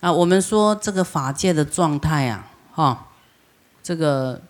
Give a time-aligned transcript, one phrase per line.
[0.00, 3.08] 啊，我们说这个法界的状态啊，哈，
[3.82, 4.42] 这个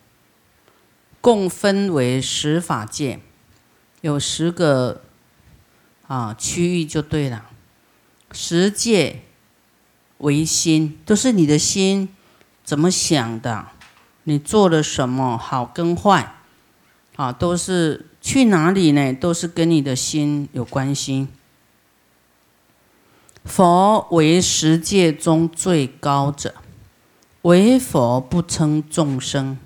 [1.20, 3.18] 共分为十法界，
[4.00, 5.02] 有十个
[6.06, 7.46] 啊区域就对了。
[8.30, 9.22] 十界
[10.18, 12.08] 为心，都是你的心
[12.62, 13.66] 怎么想的，
[14.22, 16.34] 你做了什么好跟坏，
[17.16, 19.12] 啊，都是去哪里呢？
[19.12, 21.26] 都是跟你的心有关系。
[23.44, 26.54] 佛为十界中最高者，
[27.42, 29.56] 唯佛不称众生。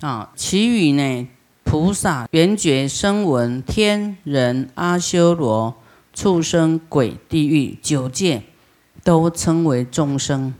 [0.00, 1.28] 啊，其余呢，
[1.62, 5.74] 菩萨、缘觉、声闻、天人、阿修罗、
[6.14, 8.44] 畜生、鬼、地狱九界，
[9.04, 10.54] 都称为众生。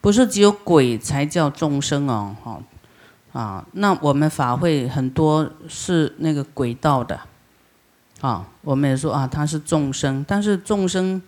[0.00, 2.62] 不是只有鬼才叫众生哦，哈
[3.38, 7.20] 啊，那我们法会很多是那个鬼道的，
[8.22, 11.20] 啊，我们也说啊，他是众生，但是众生。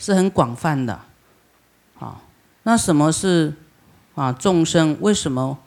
[0.00, 0.98] 是很广泛的，
[1.98, 2.22] 啊，
[2.62, 3.54] 那什么是
[4.14, 4.96] 啊众生？
[5.02, 5.58] 为什么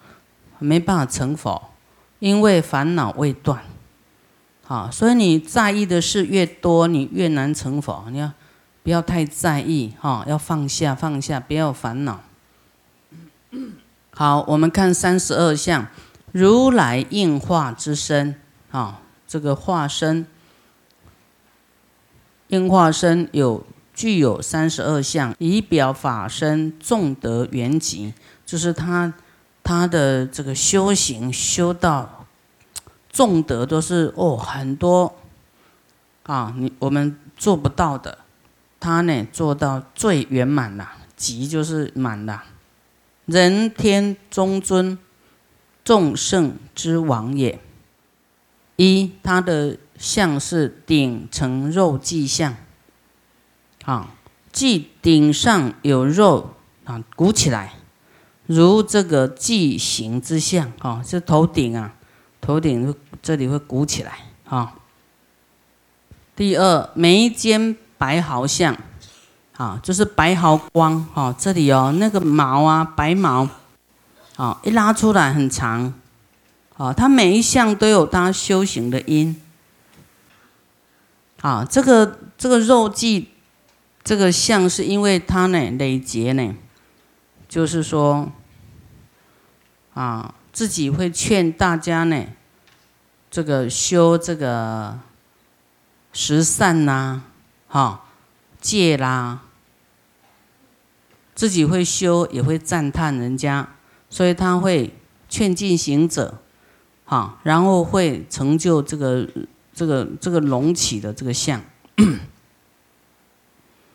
[0.58, 1.70] 没办法成佛？
[2.18, 3.64] 因为烦恼未断，
[4.68, 8.06] 啊，所以你在意的事越多，你越难成佛。
[8.10, 8.32] 你要
[8.82, 9.94] 不要太在意？
[10.02, 12.22] 哈，要放下，放下，不要烦恼。
[14.16, 15.86] 好，我们看三十二相，
[16.32, 20.26] 如来应化之身，啊，这个化身，
[22.48, 23.64] 应化身有。
[23.94, 28.12] 具有三十二相，以表法身众德圆寂，
[28.46, 29.14] 就是他
[29.64, 32.26] 他的这个修行修到
[33.12, 35.14] 众德都是哦很多
[36.24, 38.18] 啊，你我们做不到的，
[38.80, 42.44] 他呢做到最圆满了，极就是满了，
[43.26, 44.98] 人天中尊，
[45.84, 47.60] 众圣之王也。
[48.76, 52.56] 一他的相是顶成肉髻相。
[53.86, 54.08] 啊，
[54.52, 56.54] 即顶上有肉
[56.86, 57.74] 啊，鼓起来，
[58.46, 61.94] 如这个髻形之相啊，是头顶啊，
[62.40, 64.14] 头顶这里会鼓起来
[64.46, 64.76] 啊。
[66.34, 68.74] 第二，眉间白毫相，
[69.58, 73.50] 啊，就是白毫光啊，这里哦，那个毛啊，白毛，
[74.38, 75.94] 啊，一拉出来很长，
[76.78, 79.42] 啊，它每一项都有它修行的因，
[81.42, 83.26] 啊，这个这个肉髻。
[84.04, 86.54] 这个相是因为他呢累劫呢，
[87.48, 88.32] 就是说，
[89.94, 92.26] 啊，自己会劝大家呢，
[93.32, 95.00] 这个修这个
[96.12, 97.22] 十善呐，
[97.70, 98.04] 哈，
[98.60, 99.44] 戒啦，
[101.34, 103.70] 自己会修也会赞叹人家，
[104.10, 104.94] 所以他会
[105.30, 106.42] 劝进行者，
[107.06, 109.26] 哈，然后会成就这个
[109.74, 111.62] 这个这个隆起的这个相。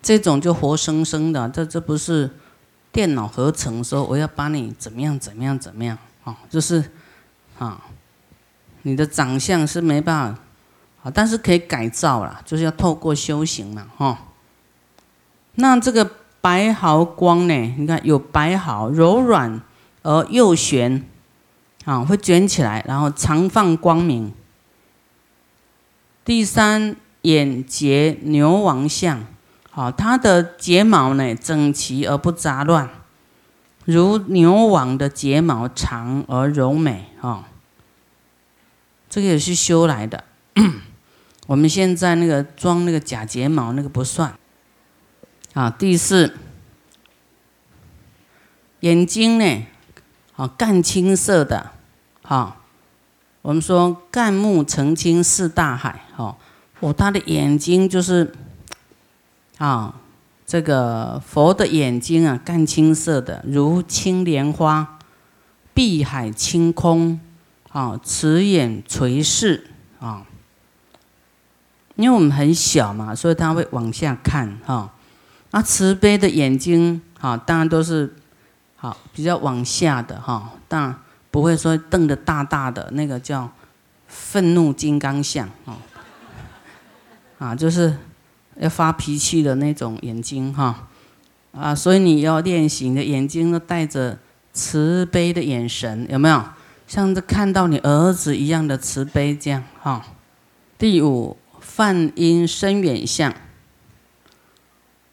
[0.00, 2.30] 这种就活生生的，这这不是
[2.92, 6.36] 电脑合成说我要把你怎么样怎么样怎么样啊？
[6.48, 6.82] 就是
[7.58, 7.82] 啊，
[8.82, 10.40] 你的长相是没办法
[11.02, 14.18] 啊，但是可以改造了，就是要透过修行嘛，哈。
[15.56, 16.08] 那这个
[16.40, 17.74] 白毫光呢？
[17.76, 19.60] 你看有白毫，柔软
[20.02, 21.04] 而又悬
[21.84, 24.32] 啊，会卷起来，然后常放光明。
[26.24, 29.24] 第三眼结牛王相。
[29.78, 32.90] 好，它的睫毛呢整齐而不杂乱，
[33.84, 37.12] 如牛王的睫毛长而柔美。
[37.20, 37.44] 哦，
[39.08, 40.24] 这个也是修来的。
[41.46, 44.34] 我们现在那个装那个假睫毛那个不算。
[45.52, 46.34] 啊，第四，
[48.80, 49.62] 眼睛呢，
[50.34, 51.70] 啊，干青色的。
[52.22, 52.56] 哈，
[53.42, 56.02] 我们说干木澄清似大海。
[56.16, 56.34] 哦，
[56.80, 58.34] 哦，他的眼睛就是。
[59.58, 59.92] 啊，
[60.46, 64.98] 这个佛的眼睛啊，干青色的，如青莲花，
[65.74, 67.18] 碧海清空，
[67.70, 69.68] 啊，慈眼垂视
[69.98, 70.24] 啊。
[71.96, 74.94] 因为我们很小嘛，所以他会往下看哈。
[75.50, 78.14] 那慈悲的眼睛，啊，当然都是
[78.76, 80.94] 好比较往下的哈，但
[81.32, 83.50] 不会说瞪得大大的，那个叫
[84.06, 85.76] 愤怒金刚像啊，
[87.38, 87.96] 啊，就是。
[88.60, 90.88] 要发脾气的那种眼睛哈，
[91.52, 94.18] 啊，所以你要练习，你的眼睛都带着
[94.52, 96.42] 慈悲的眼神，有没有？
[96.86, 100.04] 像这看到你儿子一样的慈悲这样哈。
[100.76, 103.32] 第五，梵音深远相，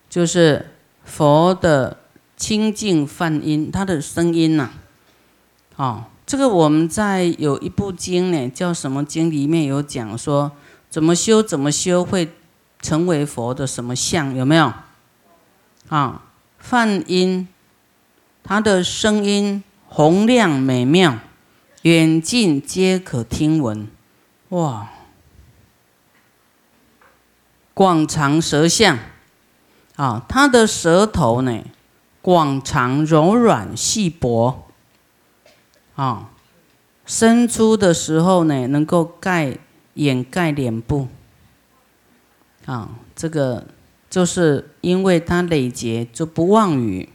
[0.10, 0.72] 就是
[1.04, 1.98] 佛的
[2.38, 4.72] 清净梵音，他的声音呐。
[5.76, 9.30] 哦，这个我们在有一部经呢，叫什么经？
[9.30, 10.52] 里面有讲说，
[10.90, 12.32] 怎么修，怎么修会。
[12.86, 14.72] 成为佛的什么相有没有？
[15.90, 16.22] 啊，
[16.60, 17.48] 梵音，
[18.44, 21.18] 他的声音洪亮美妙，
[21.82, 23.88] 远近皆可听闻。
[24.50, 24.92] 哇！
[27.74, 29.00] 广长舌相，
[29.96, 31.64] 啊，他的舌头呢，
[32.22, 34.68] 广长柔软细薄，
[35.96, 36.30] 啊，
[37.04, 39.58] 伸出的时候呢，能够盖
[39.96, 41.08] 掩盖脸部，
[42.66, 43.68] 啊，这个
[44.10, 47.10] 就是因为他累劫就不妄语，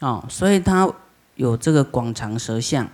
[0.00, 0.92] 啊，所以他
[1.36, 2.88] 有这个广长舌相，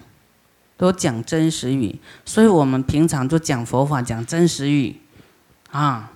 [0.77, 5.01] 都讲真实语，所以我们平常就讲佛法讲真实语，
[5.71, 6.13] 啊。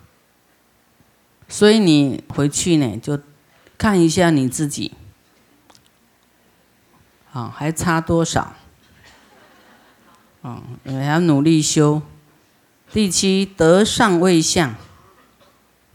[1.48, 3.20] 所以你回去呢，就
[3.76, 4.92] 看一下你自己，
[7.30, 8.54] 啊，还差多少？
[10.40, 12.00] 啊，还要努力修。
[12.90, 14.74] 第七，得上位相，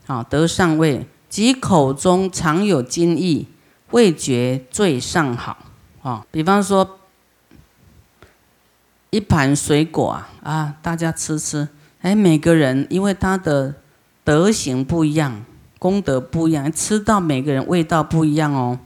[0.07, 3.48] 啊，得上位，即口中常有津意，
[3.92, 5.57] 味觉最上好。
[6.01, 7.00] 啊，比方说
[9.12, 11.68] 一盘水果啊，啊，大家吃吃，
[12.01, 13.75] 哎，每个人因为他的。
[14.27, 15.45] 德行不一样，
[15.80, 18.77] 功德不一样，吃到每个人味道不一样哦。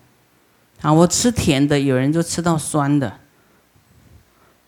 [0.81, 3.11] 啊，我吃甜的，有人就吃到酸的。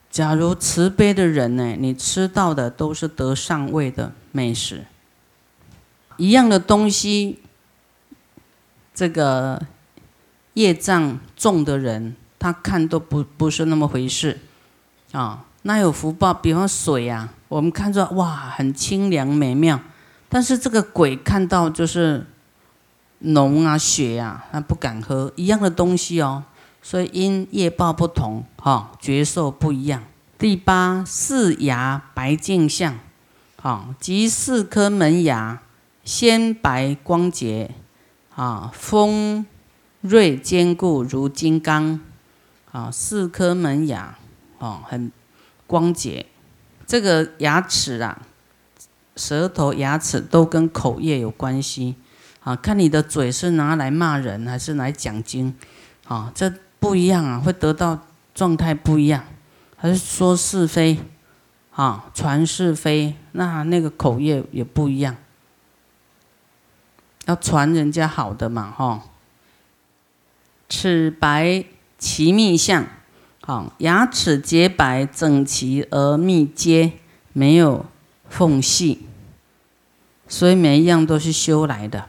[0.09, 4.83] 假如慈悲的人呢，你吃到的都是得上位的美食。
[6.17, 7.39] 一样的东西，
[8.93, 9.61] 这个
[10.53, 14.39] 业障重的人，他看都不不是那么回事。
[15.11, 19.79] 啊，那有福报，比方水呀，我们看着哇，很清凉美妙。
[20.27, 22.25] 但是这个鬼看到就是
[23.19, 26.43] 浓啊血啊，他不敢喝一样的东西哦，
[26.81, 30.03] 所以因业报不同，哈，觉受不一样。
[30.37, 32.97] 第八四牙白净相，
[33.61, 35.61] 啊，即四颗门牙
[36.03, 37.71] 鲜白光洁，
[38.35, 39.45] 啊，锋
[40.01, 41.99] 锐坚固如金刚，
[42.71, 44.17] 啊，四颗门牙，
[44.59, 45.11] 哦，很
[45.65, 46.25] 光洁，
[46.85, 48.21] 这个牙齿啊。
[49.15, 51.95] 舌头、牙齿都跟口业有关系，
[52.39, 55.55] 啊，看你的嘴是拿来骂人还是来讲经，
[56.07, 57.99] 啊，这不一样啊，会得到
[58.33, 59.23] 状态不一样，
[59.75, 60.97] 还是说是非，
[61.69, 65.15] 啊，传是非，那那个口业也不一样，
[67.25, 69.01] 要传人家好的嘛，哈。
[70.69, 71.65] 齿白
[71.97, 72.85] 其密相，
[73.41, 76.93] 好，牙齿洁白整齐而密接，
[77.33, 77.85] 没有。
[78.29, 79.05] 缝隙，
[80.27, 82.05] 所以每一样都是修来的。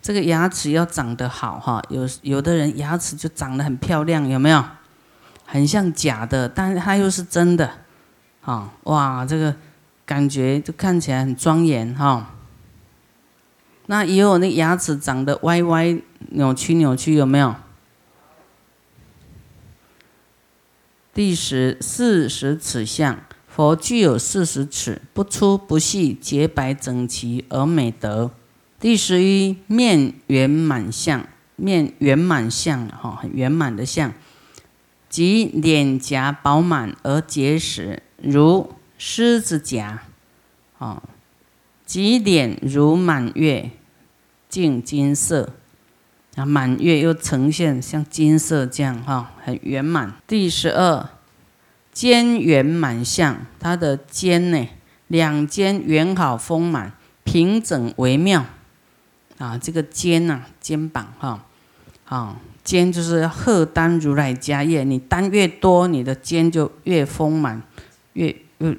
[0.00, 4.64] 这个牙齿要长得好哈，有有的人牙齿就长得很漂亮，有没有？
[5.44, 7.70] 很像假的，但是它又是真的，
[8.40, 9.54] 哈哇，这个
[10.06, 12.30] 感觉就看起来很庄严哈。
[13.90, 17.56] 那也有那牙齿长得歪歪扭曲扭曲，有没有？
[21.12, 23.18] 第十四十齿相。
[23.48, 28.30] 佛具有四十齿，不粗不细，洁白整齐而美德。
[28.78, 31.26] 第十一面圆满相，
[31.56, 34.12] 面圆满相哈，很圆满的相，
[35.08, 40.04] 即脸颊饱满而结实，如狮子颊，
[40.78, 41.02] 哦，
[41.84, 43.72] 即脸如满月，
[44.50, 45.48] 净金色，
[46.34, 50.12] 啊，满月又呈现像金色这样哈，很圆满。
[50.26, 51.08] 第十二。
[51.92, 54.68] 肩圆满相，他的肩呢，
[55.08, 56.92] 两肩圆好丰满，
[57.24, 58.46] 平整微妙。
[59.38, 61.44] 啊，这个肩呐，肩膀哈，
[62.04, 67.60] 啊，肩就是荷担如来家业，你担越多，你的肩就越丰满，
[68.12, 68.78] 越越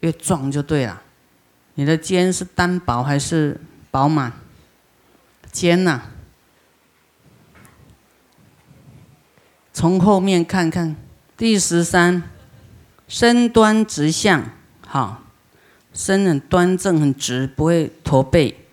[0.00, 1.00] 越壮就对了。
[1.76, 3.58] 你的肩是单薄还是
[3.90, 4.32] 饱满？
[5.58, 6.02] 肩呐，
[9.72, 10.94] 从后面看看。
[11.36, 12.22] 第十三，
[13.08, 14.52] 身端直相，
[14.86, 15.24] 好，
[15.92, 18.66] 身很端正很直，不会驼背，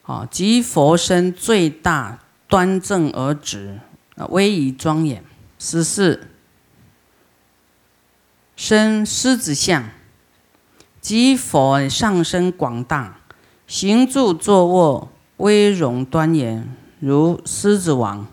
[0.00, 3.78] 好，即佛身最大端正而直，
[4.16, 5.22] 啊威仪庄严。
[5.58, 6.28] 十四，
[8.56, 9.90] 身狮子相，
[10.98, 13.20] 即佛上身广大，
[13.66, 16.68] 行住坐卧威容端严，
[17.00, 18.26] 如狮子王。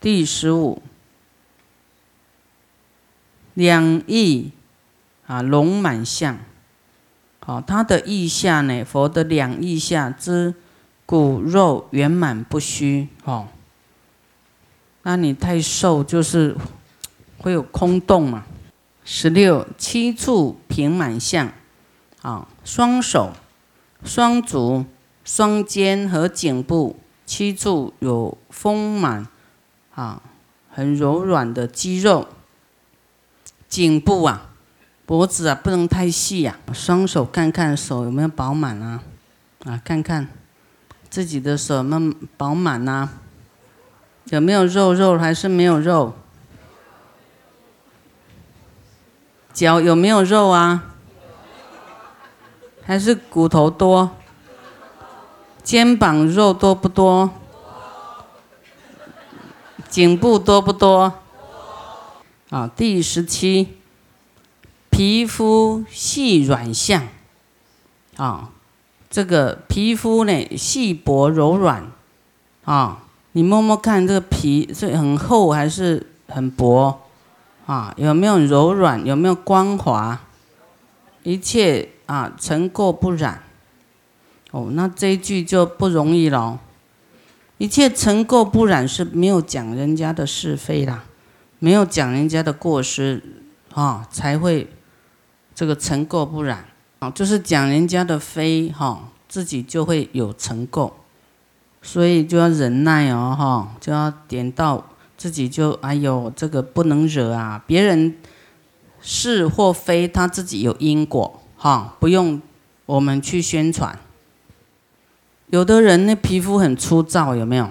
[0.00, 0.82] 第十五。
[3.54, 4.52] 两翼
[5.26, 6.38] 啊，龙满相，
[7.40, 8.84] 好，他的意下呢？
[8.84, 10.54] 佛的两翼下之
[11.04, 13.48] 骨肉圆满不虚，哦。
[15.02, 16.56] 那你太瘦就是
[17.38, 18.44] 会有空洞嘛。
[19.04, 21.50] 十六七处平满相，
[22.22, 23.32] 啊，双手、
[24.04, 24.84] 双足、
[25.24, 29.26] 双肩和颈部七处有丰满
[29.94, 30.22] 啊，
[30.70, 32.28] 很柔软的肌肉。
[33.68, 34.50] 颈部啊，
[35.04, 36.58] 脖子啊，不能太细呀。
[36.72, 39.02] 双手看看手有没有饱满啊？
[39.64, 40.28] 啊，看看
[41.10, 43.10] 自己的手有没有饱满呐？
[44.30, 46.14] 有没有肉肉还是没有肉？
[49.52, 50.94] 脚有没有肉啊？
[52.88, 54.12] 还是骨头多？
[55.62, 57.30] 肩膀肉多不多？
[59.90, 61.12] 颈部多不多？
[62.48, 63.76] 啊，第十七，
[64.88, 67.06] 皮肤细软相，
[68.16, 68.48] 啊，
[69.10, 71.92] 这个皮肤呢细薄柔软，
[72.64, 73.02] 啊，
[73.32, 77.02] 你摸摸看这个皮是很厚还是很薄？
[77.66, 79.04] 啊，有没有柔软？
[79.04, 80.20] 有没有光滑？
[81.22, 83.42] 一切啊尘垢不染。
[84.50, 86.58] 哦，那这一句就不容易了。
[87.58, 91.04] 一切尘垢不染是没有讲人家的是非啦，
[91.58, 93.22] 没有讲人家的过失，
[93.74, 94.68] 啊，才会
[95.54, 96.64] 这个尘垢不染。
[97.00, 100.90] 啊，就是讲人家的非，哈，自己就会有尘垢，
[101.80, 104.84] 所以就要忍耐哦，哈，就要点到
[105.16, 108.16] 自己就哎呦，这个不能惹啊，别人
[109.00, 112.40] 是或非，他自己有因果，哈，不用
[112.86, 113.98] 我们去宣传。
[115.48, 117.68] 有的人那皮肤很粗糙，有没有？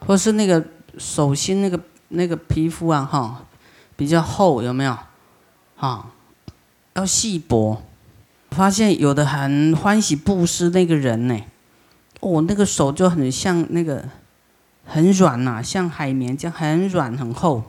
[0.00, 0.64] 或是那个
[0.98, 1.80] 手心那个
[2.10, 3.46] 那个皮肤啊，哈，
[3.96, 4.96] 比较厚，有没有？
[5.76, 6.10] 哈，
[6.94, 7.82] 要细薄。
[8.50, 11.38] 发现有的很欢喜布施那个人呢，
[12.20, 14.02] 哦，那个手就很像那个
[14.84, 17.64] 很软呐，像海绵这样很软很厚，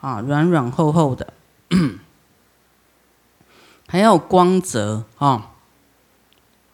[0.00, 1.32] 啊，软软厚厚的，
[3.88, 5.52] 还要光泽啊。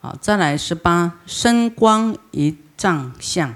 [0.00, 3.54] 好，再来十八，身光一丈相，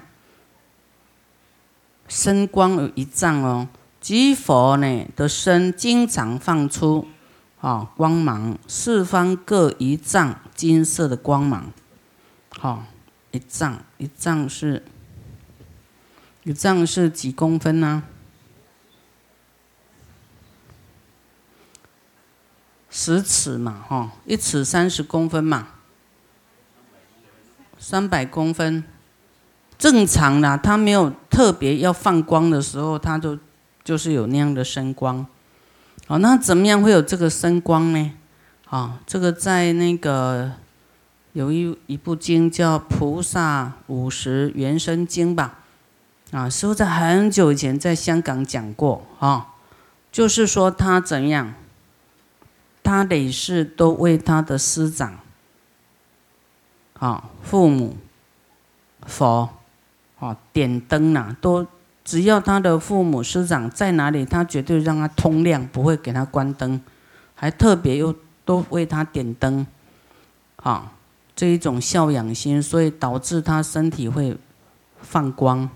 [2.06, 3.68] 身光有一丈哦。
[4.00, 7.06] 即佛呢的身经常放出
[7.60, 11.72] 啊光芒，四方各一丈金色的光芒。
[12.50, 12.84] 好，
[13.32, 14.84] 一丈一丈是，
[16.44, 18.04] 一丈是几公分呢？
[22.90, 25.68] 十尺嘛，哈，一尺三十公分嘛。
[27.78, 28.82] 三百公分，
[29.78, 33.38] 正常的，它没有特别要放光的时候，它就
[33.84, 35.24] 就是有那样的声光。
[36.06, 38.12] 好，那怎么样会有这个声光呢？
[38.68, 40.50] 啊，这个在那个
[41.34, 45.60] 有一一部经叫《菩萨五十原生经》吧？
[46.32, 49.54] 啊，师傅在很久以前在香港讲过啊，
[50.10, 51.54] 就是说他怎样，
[52.88, 55.18] 他得是都为他的师长。
[56.94, 57.98] 啊，父母、
[59.02, 59.50] 佛，
[60.18, 61.66] 啊，点灯呐，都
[62.02, 66.80] 只要他的父母师长在哪里，他绝对让他通亮，不会给他关灯，
[67.34, 68.14] 还特别又
[68.46, 69.66] 都为他点灯，
[70.56, 70.92] 啊，
[71.36, 74.36] 这一种孝养心，所以导致他身体会
[75.02, 75.68] 放光，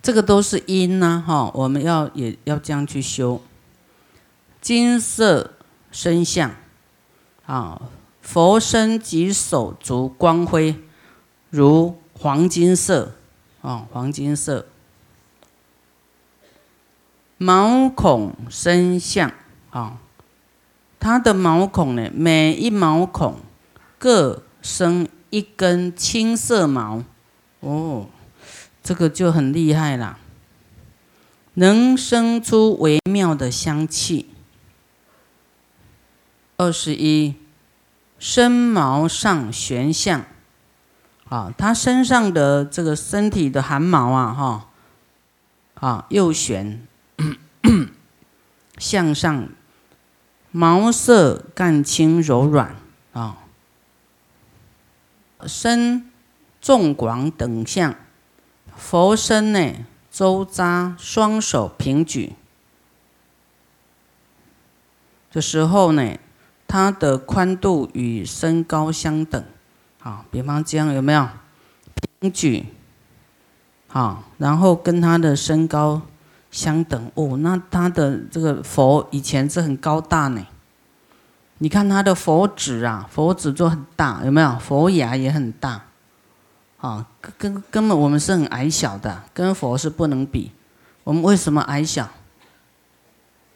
[0.00, 3.42] 这个都是因呐，哈，我们要也要这样去修，
[4.62, 5.52] 金色
[5.96, 6.50] 身相，
[7.46, 7.80] 啊。
[8.20, 10.76] 佛身及手足光辉
[11.48, 13.14] 如黄金色，
[13.62, 14.66] 啊，黄金色。
[17.38, 19.32] 毛孔生相，
[19.70, 19.98] 啊，
[21.00, 23.36] 它的毛孔呢，每一毛孔
[23.96, 27.04] 各生一根青色毛，
[27.60, 28.08] 哦，
[28.82, 30.18] 这个就很厉害了，
[31.54, 34.28] 能生出微妙的香气。
[36.56, 37.34] 二十一。
[38.18, 40.24] 身毛上悬相，
[41.28, 44.70] 啊，他身上的这个身体的汗毛啊，哈，
[45.74, 46.86] 啊，右旋
[48.78, 49.50] 向上，
[50.50, 52.74] 毛色干青柔软，
[53.12, 53.36] 啊，
[55.46, 56.10] 身
[56.62, 57.94] 重广等相，
[58.74, 59.74] 佛身呢
[60.10, 62.32] 周匝，双手平举
[65.30, 66.16] 的时候呢。
[66.68, 69.42] 它的宽度与身高相等，
[70.00, 71.28] 好，比方这样有没有
[72.20, 72.66] 平举？
[73.88, 76.02] 好，然后跟他的身高
[76.50, 80.44] 相等哦，那他的这个佛以前是很高大呢。
[81.58, 84.58] 你看他的佛指啊，佛指就很大，有没有？
[84.58, 85.84] 佛牙也很大，
[86.78, 87.06] 啊，
[87.38, 90.52] 根根本我们是很矮小的，跟佛是不能比。
[91.04, 92.08] 我们为什么矮小？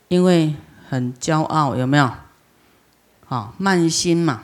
[0.08, 0.54] 因为
[0.88, 2.10] 很骄傲，有没有？
[3.30, 4.42] 啊，慢心嘛，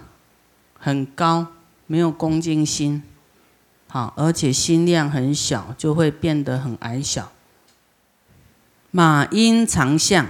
[0.79, 1.49] 很高，
[1.89, 3.03] 没有恭敬心，
[3.89, 7.33] 好，而且心量很小，就会变得很矮小。
[8.93, 10.27] 马音长相，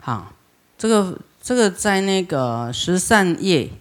[0.00, 0.34] 好，
[0.78, 3.72] 这个这个在那个十三页，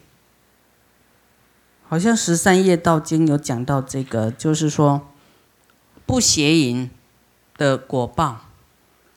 [1.87, 5.07] 好像十三页道经有讲到这个，就是说
[6.07, 6.89] 不邪淫
[7.57, 8.47] 的果报，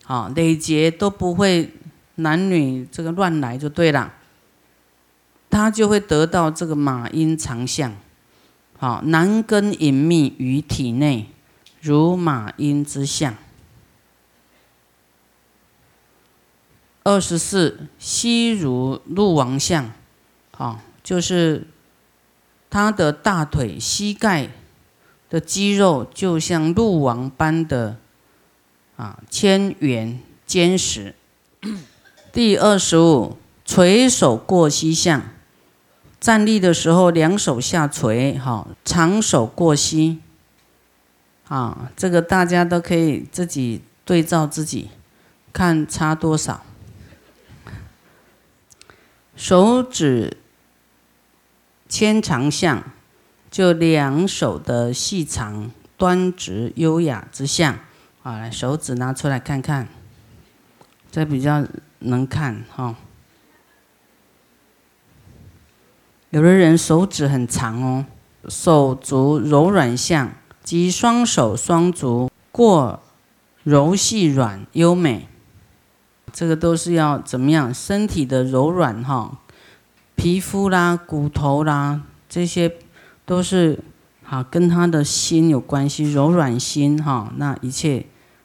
[0.05, 1.73] 好，累劫都不会
[2.17, 4.13] 男女这个乱来就对了，
[5.57, 7.97] 他就会得到这个马音长相。
[8.79, 11.31] 好，男根隐秘于体内，
[11.81, 13.35] 如马音之相。
[17.05, 19.91] 二十四，悉如鹿王相，
[20.51, 21.67] 好，就是
[22.69, 24.51] 他的大腿、膝盖
[25.31, 27.97] 的肌肉，就像鹿王般的
[28.97, 31.15] 啊，纤圆坚实。
[32.31, 35.23] 第二十五，垂手过膝相。
[36.19, 40.21] 站立的时候，两手下垂，哈，长手过膝，
[41.49, 44.91] 啊，这个大家都可以自己对照自己，
[45.53, 46.63] 看差多少。
[49.37, 50.39] 手指
[51.89, 52.83] 牵长相，
[53.51, 57.79] 就两手的细长、端直、优雅之相，
[58.23, 59.87] 啊，来手指拿出来看看，
[61.13, 61.65] 这比较
[61.99, 62.97] 能看，哈。
[66.37, 68.05] 有的人手指很长哦，
[68.47, 70.31] 手足柔软相
[70.63, 73.03] 及双手双足过
[73.65, 75.29] 柔细软优美，
[76.35, 77.73] 这个都是要怎么样？
[77.73, 79.39] 身体的柔软哈，
[80.15, 82.71] 皮肤啦、骨头啦，这些
[83.25, 83.83] 都是
[84.23, 88.05] 好跟他的心有关系，柔软心哈，那一切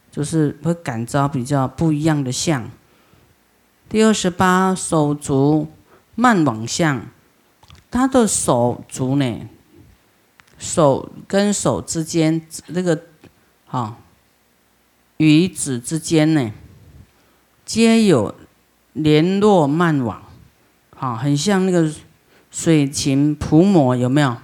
[0.09, 2.71] 就是会感召比较不一样的相。
[3.89, 5.67] 第二十八，手足
[6.15, 7.01] 慢往相。
[7.91, 9.49] 他的手足呢，
[10.57, 13.03] 手跟手之间那个，
[13.67, 13.97] 哈，
[15.17, 16.51] 与指之间呢，
[17.65, 18.33] 皆有
[18.93, 20.23] 联络慢网，
[20.95, 21.93] 好，很像那个
[22.49, 24.37] 水禽扑磨，有没有？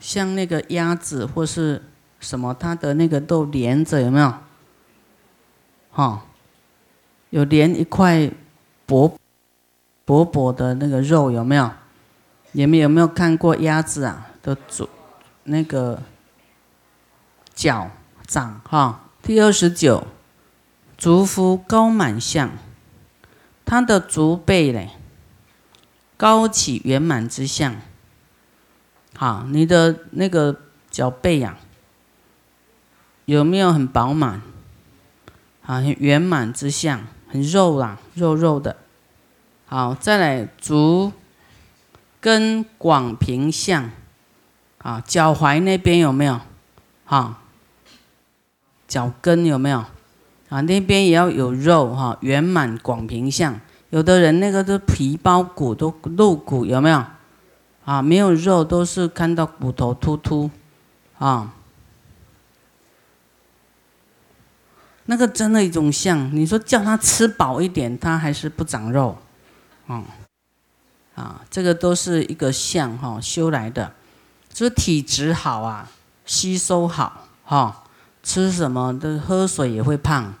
[0.00, 1.80] 像那个鸭子或是
[2.18, 4.34] 什么，它的那个都连着，有没有？
[5.92, 6.24] 哈，
[7.30, 8.28] 有连一块
[8.86, 9.16] 薄
[10.04, 11.70] 薄薄的那个肉，有没有？
[12.52, 14.28] 你们有没有看过鸭子啊？
[14.42, 14.88] 的足
[15.44, 16.02] 那个
[17.54, 17.90] 脚
[18.26, 19.08] 掌哈？
[19.22, 20.06] 第二十九，
[20.98, 22.50] 足夫高满相，
[23.64, 24.90] 他的足背嘞，
[26.16, 27.76] 高起圆满之相。
[29.16, 30.60] 好，你的那个
[30.90, 31.56] 脚背呀，
[33.24, 34.42] 有没有很饱满？
[35.64, 38.76] 啊，圆满之相，很肉啦，肉肉的。
[39.66, 41.12] 好，再来足。
[42.22, 43.90] 跟广平相，
[44.78, 46.40] 啊，脚踝那边有没有？
[47.04, 47.40] 哈，
[48.86, 49.84] 脚跟有没有？
[50.48, 53.60] 啊，那边也要有肉哈，圆满广平相。
[53.90, 57.04] 有的人那个都皮包骨都露骨有没有？
[57.84, 60.48] 啊，没有肉都是看到骨头突突，
[61.18, 61.52] 啊，
[65.06, 66.32] 那个真的一种相。
[66.32, 69.18] 你说叫他吃饱一点，他还是不长肉，
[69.88, 69.96] 嗯。
[69.96, 70.04] 啊，
[71.14, 73.92] 啊这个都是一个相哈，修来的，
[74.52, 75.90] 就是体质好啊，
[76.24, 77.84] 吸收好哈，
[78.22, 80.34] 吃什么都喝水也会胖。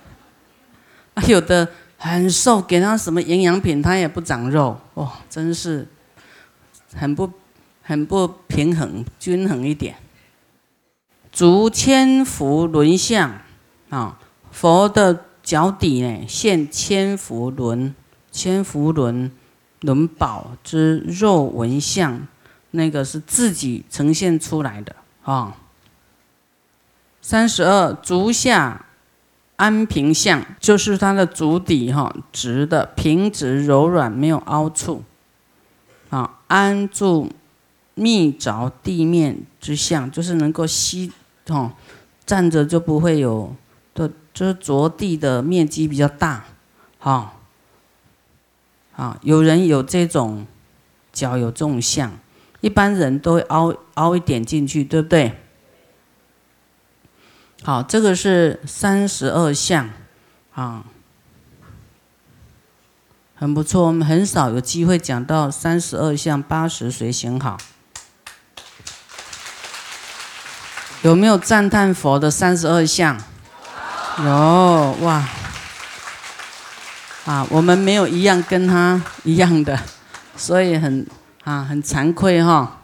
[1.14, 5.88] 啊，有的很瘦，给他什么营养品，他也不长肉，哦，真是
[6.94, 7.30] 很不
[7.82, 9.96] 很不平衡，均衡一点。
[11.32, 13.40] 足千佛轮相
[13.88, 14.18] 啊，
[14.50, 17.94] 佛的脚底呢现千佛轮，
[18.30, 19.30] 千佛轮。
[19.80, 22.26] 轮宝之肉纹相，
[22.72, 25.56] 那个是自己呈现出来的啊。
[27.22, 28.86] 三十二足下
[29.56, 35.02] 安平相，就是它的足底哈，直的平直柔软，没有凹处
[36.10, 36.38] 啊。
[36.48, 37.30] 安住
[37.94, 41.12] 密着地面之相，就是能够吸
[41.48, 41.72] 哦，
[42.24, 43.54] 站着就不会有
[43.94, 46.44] 的，就是着地的面积比较大，
[46.98, 47.34] 哈。
[49.00, 50.46] 啊，有人有这种
[51.10, 52.18] 脚有这种相，
[52.60, 55.40] 一般人都会凹凹一点进去，对不对？
[57.62, 59.88] 好，这个是三十二相，
[60.52, 60.84] 啊，
[63.34, 63.86] 很不错。
[63.86, 67.56] 我们很少有机会讲到三十二相八十随行好，
[71.00, 73.18] 有没有赞叹佛的三十二相？
[74.22, 75.26] 有哇。
[77.26, 79.78] 啊，我们没有一样跟他一样的，
[80.36, 81.06] 所以很
[81.44, 82.79] 啊很惭愧哈。